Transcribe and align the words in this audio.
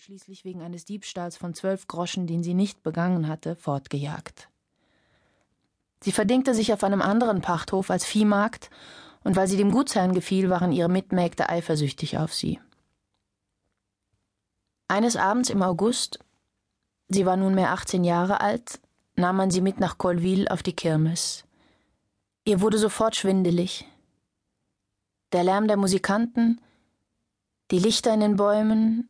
und 0.00 0.04
schließlich 0.04 0.46
wegen 0.46 0.62
eines 0.62 0.86
Diebstahls 0.86 1.36
von 1.36 1.52
zwölf 1.52 1.86
Groschen, 1.86 2.26
den 2.26 2.42
sie 2.42 2.54
nicht 2.54 2.82
begangen 2.82 3.28
hatte, 3.28 3.54
fortgejagt. 3.54 4.48
Sie 6.02 6.10
verdingte 6.10 6.54
sich 6.54 6.72
auf 6.72 6.84
einem 6.84 7.02
anderen 7.02 7.42
Pachthof 7.42 7.90
als 7.90 8.06
Viehmagd, 8.06 8.70
und 9.24 9.36
weil 9.36 9.46
sie 9.46 9.58
dem 9.58 9.70
Gutsherrn 9.70 10.14
gefiel, 10.14 10.48
waren 10.48 10.72
ihre 10.72 10.88
Mitmägde 10.88 11.50
eifersüchtig 11.50 12.16
auf 12.16 12.32
sie. 12.32 12.58
Eines 14.88 15.16
Abends 15.16 15.50
im 15.50 15.62
August, 15.62 16.18
sie 17.08 17.26
war 17.26 17.36
nunmehr 17.36 17.72
18 17.72 18.02
Jahre 18.02 18.40
alt, 18.40 18.80
nahm 19.16 19.36
man 19.36 19.50
sie 19.50 19.60
mit 19.60 19.80
nach 19.80 19.98
Colville 19.98 20.50
auf 20.50 20.62
die 20.62 20.74
Kirmes. 20.74 21.44
Ihr 22.46 22.62
wurde 22.62 22.78
sofort 22.78 23.16
schwindelig. 23.16 23.86
Der 25.32 25.44
Lärm 25.44 25.68
der 25.68 25.76
Musikanten, 25.76 26.58
die 27.70 27.78
Lichter 27.78 28.14
in 28.14 28.20
den 28.20 28.36
Bäumen, 28.36 29.09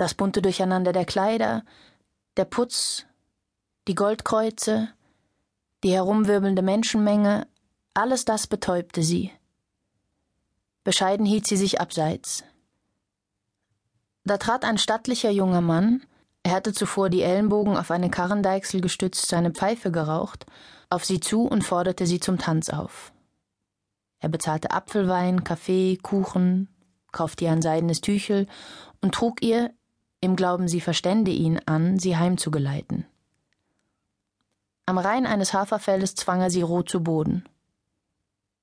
das 0.00 0.14
bunte 0.14 0.40
Durcheinander 0.40 0.92
der 0.92 1.04
Kleider, 1.04 1.62
der 2.36 2.46
Putz, 2.46 3.04
die 3.86 3.94
Goldkreuze, 3.94 4.88
die 5.84 5.92
herumwirbelnde 5.92 6.62
Menschenmenge, 6.62 7.46
alles 7.92 8.24
das 8.24 8.46
betäubte 8.46 9.02
sie. 9.02 9.30
Bescheiden 10.84 11.26
hielt 11.26 11.46
sie 11.46 11.56
sich 11.56 11.80
abseits. 11.80 12.44
Da 14.24 14.38
trat 14.38 14.64
ein 14.64 14.78
stattlicher 14.78 15.30
junger 15.30 15.60
Mann, 15.60 16.02
er 16.42 16.52
hatte 16.52 16.72
zuvor 16.72 17.10
die 17.10 17.22
Ellenbogen 17.22 17.76
auf 17.76 17.90
eine 17.90 18.08
Karrendeichsel 18.10 18.80
gestützt 18.80 19.28
seine 19.28 19.50
Pfeife 19.50 19.90
geraucht, 19.90 20.46
auf 20.88 21.04
sie 21.04 21.20
zu 21.20 21.42
und 21.42 21.62
forderte 21.62 22.06
sie 22.06 22.20
zum 22.20 22.38
Tanz 22.38 22.70
auf. 22.70 23.12
Er 24.18 24.30
bezahlte 24.30 24.70
Apfelwein, 24.70 25.44
Kaffee, 25.44 25.98
Kuchen, 25.98 26.68
kaufte 27.12 27.44
ihr 27.44 27.52
ein 27.52 27.62
seidenes 27.62 28.00
Tüchel 28.00 28.46
und 29.02 29.14
trug 29.14 29.42
ihr, 29.42 29.74
im 30.20 30.36
Glauben, 30.36 30.68
sie 30.68 30.80
verstände 30.80 31.30
ihn, 31.30 31.60
an, 31.66 31.98
sie 31.98 32.16
heimzugeleiten. 32.16 33.06
Am 34.86 34.98
Rhein 34.98 35.26
eines 35.26 35.54
Haferfeldes 35.54 36.14
zwang 36.14 36.40
er 36.40 36.50
sie 36.50 36.62
roh 36.62 36.82
zu 36.82 37.02
Boden. 37.02 37.44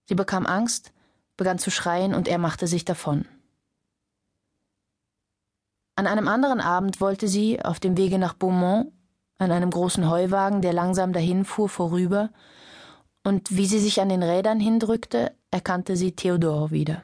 Sie 0.05 0.15
bekam 0.15 0.45
Angst, 0.45 0.91
begann 1.35 1.59
zu 1.59 1.71
schreien 1.71 2.13
und 2.13 2.27
er 2.27 2.37
machte 2.37 2.67
sich 2.67 2.85
davon. 2.85 3.25
An 5.95 6.05
einem 6.05 6.27
anderen 6.27 6.61
Abend 6.61 7.01
wollte 7.01 7.27
sie, 7.27 7.63
auf 7.63 7.79
dem 7.79 7.97
Wege 7.97 8.19
nach 8.19 8.33
Beaumont, 8.33 8.91
an 9.39 9.51
einem 9.51 9.71
großen 9.71 10.09
Heuwagen, 10.09 10.61
der 10.61 10.73
langsam 10.73 11.13
dahinfuhr, 11.13 11.69
vorüber, 11.69 12.29
und 13.23 13.55
wie 13.55 13.65
sie 13.65 13.79
sich 13.79 13.99
an 13.99 14.09
den 14.09 14.23
Rädern 14.23 14.59
hindrückte, 14.59 15.35
erkannte 15.51 15.95
sie 15.95 16.15
Theodor 16.15 16.71
wieder. 16.71 17.03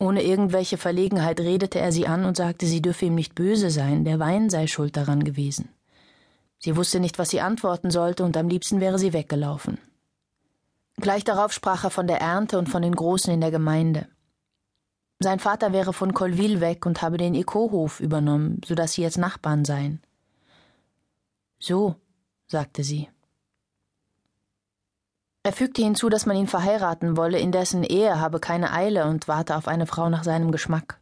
Ohne 0.00 0.22
irgendwelche 0.22 0.78
Verlegenheit 0.78 1.40
redete 1.40 1.80
er 1.80 1.90
sie 1.90 2.06
an 2.06 2.24
und 2.24 2.36
sagte, 2.36 2.66
sie 2.66 2.80
dürfe 2.80 3.06
ihm 3.06 3.16
nicht 3.16 3.34
böse 3.34 3.70
sein, 3.70 4.04
der 4.04 4.20
Wein 4.20 4.48
sei 4.48 4.66
schuld 4.68 4.96
daran 4.96 5.24
gewesen. 5.24 5.70
Sie 6.60 6.76
wusste 6.76 7.00
nicht, 7.00 7.18
was 7.18 7.30
sie 7.30 7.40
antworten 7.40 7.90
sollte, 7.90 8.24
und 8.24 8.36
am 8.36 8.48
liebsten 8.48 8.80
wäre 8.80 8.98
sie 8.98 9.12
weggelaufen. 9.12 9.78
Gleich 10.96 11.24
darauf 11.24 11.52
sprach 11.52 11.84
er 11.84 11.90
von 11.90 12.06
der 12.06 12.20
Ernte 12.20 12.58
und 12.58 12.68
von 12.68 12.82
den 12.82 12.94
Großen 12.94 13.32
in 13.32 13.40
der 13.40 13.50
Gemeinde. 13.50 14.08
Sein 15.20 15.40
Vater 15.40 15.72
wäre 15.72 15.92
von 15.92 16.14
Colville 16.14 16.60
weg 16.60 16.86
und 16.86 17.02
habe 17.02 17.16
den 17.16 17.34
Ecohof 17.34 18.00
übernommen, 18.00 18.60
so 18.64 18.74
dass 18.76 18.92
sie 18.92 19.02
jetzt 19.02 19.18
Nachbarn 19.18 19.64
seien. 19.64 20.00
So, 21.58 21.96
sagte 22.46 22.84
sie. 22.84 23.08
Er 25.48 25.54
fügte 25.54 25.80
hinzu, 25.80 26.10
dass 26.10 26.26
man 26.26 26.36
ihn 26.36 26.46
verheiraten 26.46 27.16
wolle, 27.16 27.38
indessen 27.38 27.82
er 27.82 28.20
habe 28.20 28.38
keine 28.38 28.70
Eile 28.70 29.06
und 29.06 29.28
warte 29.28 29.56
auf 29.56 29.66
eine 29.66 29.86
Frau 29.86 30.10
nach 30.10 30.22
seinem 30.22 30.52
Geschmack. 30.52 31.00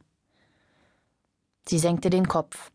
Sie 1.68 1.80
senkte 1.80 2.10
den 2.10 2.28
Kopf. 2.28 2.70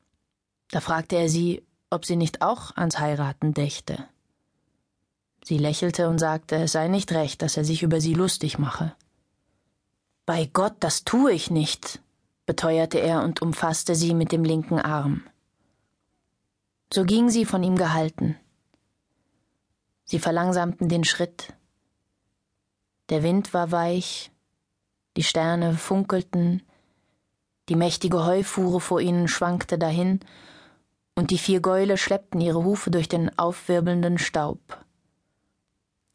Da 0.72 0.82
fragte 0.82 1.16
er 1.16 1.30
sie, 1.30 1.66
ob 1.90 2.04
sie 2.04 2.18
nicht 2.18 2.42
auch 2.42 2.76
ans 2.76 3.00
Heiraten 3.00 3.54
dächte. 3.54 4.04
Sie 5.46 5.58
lächelte 5.58 6.10
und 6.10 6.20
sagte, 6.20 6.58
es 6.58 6.74
sei 6.74 6.90
nicht 6.90 7.14
recht, 7.14 7.42
dass 7.42 7.56
er 7.56 7.64
sich 7.64 7.84
über 7.84 8.02
sie 8.02 8.16
lustig 8.16 8.60
mache. 8.60 8.94
Bei 10.26 10.50
Gott, 10.52 10.76
das 10.82 11.06
tue 11.06 11.32
ich 11.32 11.52
nicht, 11.52 12.02
beteuerte 12.46 13.00
er 13.00 13.24
und 13.24 13.42
umfasste 13.42 13.96
sie 13.96 14.14
mit 14.14 14.34
dem 14.34 14.44
linken 14.44 14.78
Arm. 14.78 15.24
So 16.92 17.06
ging 17.06 17.30
sie 17.30 17.46
von 17.46 17.64
ihm 17.64 17.78
gehalten. 17.78 18.36
Sie 20.04 20.20
verlangsamten 20.20 20.90
den 20.90 21.06
Schritt. 21.06 21.54
Der 23.12 23.24
Wind 23.24 23.54
war 23.54 23.72
weich, 23.74 24.32
die 25.18 25.24
Sterne 25.24 25.74
funkelten, 25.74 26.64
die 27.68 27.76
mächtige 27.76 28.26
Heufuhre 28.26 28.80
vor 28.80 29.02
ihnen 29.02 29.28
schwankte 29.28 29.78
dahin, 29.78 30.22
und 31.16 31.30
die 31.30 31.38
vier 31.38 31.60
Gäule 31.60 31.98
schleppten 31.98 32.40
ihre 32.40 32.64
Hufe 32.64 32.90
durch 32.90 33.10
den 33.10 33.38
aufwirbelnden 33.38 34.18
Staub. 34.18 34.86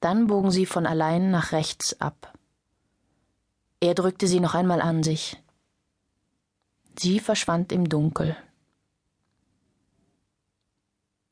Dann 0.01 0.27
bogen 0.27 0.51
sie 0.51 0.65
von 0.65 0.87
allein 0.87 1.31
nach 1.31 1.53
rechts 1.53 2.01
ab. 2.01 2.33
Er 3.81 3.93
drückte 3.93 4.27
sie 4.27 4.41
noch 4.41 4.55
einmal 4.55 4.81
an 4.81 5.03
sich. 5.03 5.37
Sie 6.99 7.21
verschwand 7.21 7.73
im 7.73 7.91
Dunkel. 7.91 8.39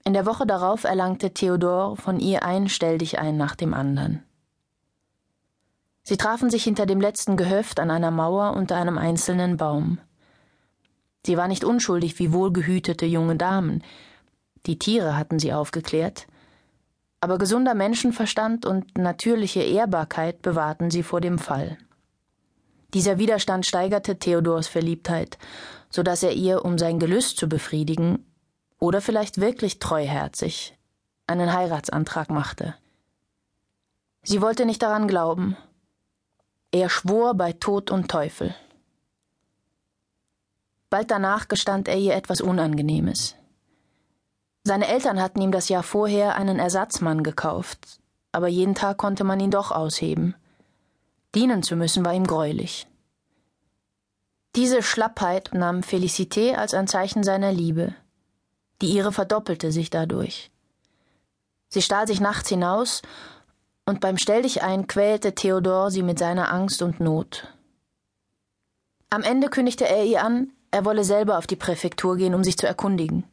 In 0.05 0.13
der 0.13 0.27
Woche 0.27 0.47
darauf 0.47 0.85
erlangte 0.85 1.33
Theodor 1.33 1.97
von 1.97 2.21
ihr 2.21 2.43
ein 2.43 2.69
Stell 2.69 2.99
dich 2.99 3.19
ein 3.19 3.39
nach 3.39 3.57
dem 3.57 3.73
anderen. 3.73 4.23
Sie 6.04 6.19
trafen 6.19 6.50
sich 6.50 6.65
hinter 6.65 6.84
dem 6.87 7.00
letzten 7.00 7.37
Gehöft 7.37 7.81
an 7.81 7.91
einer 7.91 8.10
Mauer 8.10 8.54
unter 8.54 8.76
einem 8.76 8.98
einzelnen 8.98 9.56
Baum. 9.56 9.98
Sie 11.25 11.38
war 11.38 11.48
nicht 11.48 11.65
unschuldig 11.65 12.19
wie 12.19 12.32
wohlgehütete 12.32 13.06
junge 13.06 13.37
Damen. 13.37 13.82
Die 14.66 14.78
Tiere 14.78 15.16
hatten 15.16 15.38
sie 15.38 15.54
aufgeklärt, 15.54 16.26
aber 17.20 17.38
gesunder 17.38 17.75
Menschenverstand 17.75 18.66
und 18.66 18.98
natürliche 18.98 19.62
Ehrbarkeit 19.62 20.42
bewahrten 20.42 20.91
sie 20.91 21.03
vor 21.03 21.22
dem 21.22 21.38
Fall. 21.38 21.78
Dieser 22.92 23.19
Widerstand 23.19 23.65
steigerte 23.65 24.19
Theodors 24.19 24.69
Verliebtheit, 24.69 25.38
so 25.88 26.03
dass 26.03 26.22
er 26.22 26.32
ihr, 26.32 26.66
um 26.66 26.76
sein 26.76 26.98
Gelüst 26.98 27.38
zu 27.38 27.48
befriedigen, 27.48 28.26
oder 28.78 29.00
vielleicht 29.00 29.41
wirklich 29.41 29.78
treuherzig, 29.78 30.76
einen 31.26 31.54
Heiratsantrag 31.54 32.28
machte. 32.28 32.75
Sie 34.22 34.42
wollte 34.42 34.66
nicht 34.66 34.82
daran 34.82 35.09
glauben. 35.09 35.56
Er 36.75 36.89
schwor 36.89 37.35
bei 37.35 37.53
Tod 37.53 37.93
und 37.93 38.11
Teufel. 38.11 38.53
Bald 40.91 41.09
danach 41.09 41.47
gestand 41.47 41.87
er 41.87 41.97
ihr 41.97 42.17
etwas 42.17 42.41
Unangenehmes. 42.41 43.37
Seine 44.65 44.89
Eltern 44.89 45.23
hatten 45.23 45.41
ihm 45.41 45.53
das 45.53 45.69
Jahr 45.69 45.84
vorher 45.84 46.34
einen 46.34 46.59
Ersatzmann 46.59 47.23
gekauft, 47.23 48.01
aber 48.33 48.49
jeden 48.49 48.75
Tag 48.75 48.97
konnte 48.99 49.23
man 49.23 49.39
ihn 49.39 49.53
doch 49.53 49.71
ausheben. 49.71 50.34
Dienen 51.37 51.63
zu 51.63 51.77
müssen 51.77 52.05
war 52.05 52.13
ihm 52.13 52.27
greulich. 52.27 52.89
Diese 54.57 54.83
Schlappheit 54.83 55.51
nahm 55.55 55.83
Felicité 55.83 56.57
als 56.57 56.75
ein 56.75 56.89
Zeichen 56.89 57.23
seiner 57.23 57.53
Liebe. 57.53 57.95
Die 58.83 58.89
ihre 58.89 59.13
verdoppelte 59.13 59.71
sich 59.71 59.91
dadurch. 59.91 60.51
Sie 61.69 61.83
stahl 61.83 62.09
sich 62.09 62.19
nachts 62.19 62.49
hinaus, 62.49 63.03
und 63.87 64.00
beim 64.00 64.17
Stelldichein 64.17 64.87
quälte 64.87 65.34
Theodor 65.34 65.91
sie 65.91 66.03
mit 66.03 66.19
seiner 66.19 66.53
Angst 66.53 66.83
und 66.83 67.00
Not. 67.00 67.49
Am 69.11 69.22
Ende 69.22 69.49
kündigte 69.49 69.87
er 69.87 70.05
ihr 70.05 70.25
an, 70.25 70.53
er 70.71 70.84
wolle 70.84 71.05
selber 71.05 71.39
auf 71.39 71.47
die 71.47 71.56
Präfektur 71.56 72.17
gehen, 72.17 72.34
um 72.34 72.43
sich 72.43 72.56
zu 72.56 72.67
erkundigen. 72.67 73.25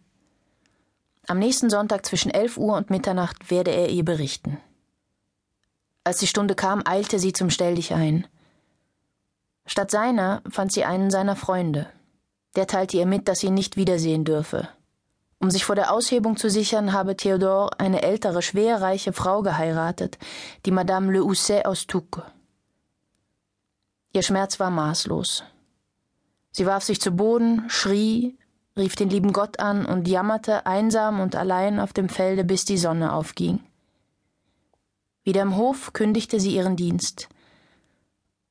Am 1.27 1.39
nächsten 1.39 1.69
Sonntag 1.69 2.05
zwischen 2.05 2.31
elf 2.31 2.57
Uhr 2.57 2.75
und 2.75 2.89
Mitternacht 2.89 3.49
werde 3.49 3.71
er 3.71 3.89
ihr 3.89 4.05
berichten. 4.05 4.57
Als 6.03 6.17
die 6.17 6.27
Stunde 6.27 6.55
kam, 6.55 6.81
eilte 6.85 7.19
sie 7.19 7.31
zum 7.31 7.49
Stelldichein. 7.49 8.27
Statt 9.65 9.91
seiner 9.91 10.41
fand 10.49 10.71
sie 10.71 10.83
einen 10.83 11.11
seiner 11.11 11.35
Freunde. 11.35 11.87
Der 12.55 12.67
teilte 12.67 12.97
ihr 12.97 13.05
mit, 13.05 13.27
dass 13.27 13.39
sie 13.39 13.47
ihn 13.47 13.53
nicht 13.53 13.77
wiedersehen 13.77 14.25
dürfe. 14.25 14.67
Um 15.41 15.49
sich 15.49 15.65
vor 15.65 15.73
der 15.73 15.91
Aushebung 15.91 16.37
zu 16.37 16.51
sichern, 16.51 16.93
habe 16.93 17.17
Theodor 17.17 17.71
eine 17.79 18.03
ältere, 18.03 18.43
schwerreiche 18.43 19.11
Frau 19.11 19.41
geheiratet, 19.41 20.19
die 20.67 20.71
Madame 20.71 21.11
Le 21.11 21.23
Housset 21.23 21.65
aus 21.65 21.87
Touques. 21.87 22.23
Ihr 24.13 24.21
Schmerz 24.21 24.59
war 24.59 24.69
maßlos. 24.69 25.43
Sie 26.51 26.67
warf 26.67 26.83
sich 26.83 27.01
zu 27.01 27.09
Boden, 27.11 27.63
schrie, 27.69 28.37
rief 28.77 28.95
den 28.95 29.09
lieben 29.09 29.33
Gott 29.33 29.59
an 29.59 29.87
und 29.87 30.07
jammerte 30.07 30.67
einsam 30.67 31.19
und 31.19 31.35
allein 31.35 31.79
auf 31.79 31.91
dem 31.91 32.07
Felde, 32.07 32.43
bis 32.43 32.63
die 32.63 32.77
Sonne 32.77 33.11
aufging. 33.11 33.63
Wieder 35.23 35.41
im 35.41 35.55
Hof 35.55 35.91
kündigte 35.93 36.39
sie 36.39 36.53
ihren 36.53 36.75
Dienst. 36.75 37.29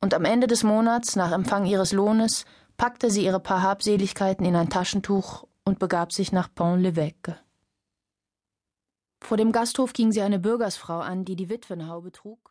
Und 0.01 0.13
am 0.13 0.25
Ende 0.25 0.49
des 0.49 0.65
Monats, 0.65 1.15
nach 1.15 1.31
Empfang 1.31 1.67
ihres 1.67 1.93
Lohnes, 1.93 2.47
packte 2.77 3.13
sie 3.13 3.25
ihre 3.25 3.39
paar 3.39 3.63
Habseligkeiten 3.63 4.45
in 4.45 4.57
ein 4.57 4.71
Taschentuch 4.71 5.45
und 5.71 5.79
begab 5.79 6.13
sich 6.13 6.33
nach 6.33 6.49
Pont-l'Evêque. 6.53 7.37
Vor 9.23 9.37
dem 9.37 9.53
Gasthof 9.53 9.93
ging 9.93 10.11
sie 10.11 10.21
eine 10.21 10.41
Bürgersfrau 10.41 10.99
an, 10.99 11.25
die 11.25 11.37
die 11.37 11.49
Witwenhaube 11.49 12.11
trug 12.11 12.50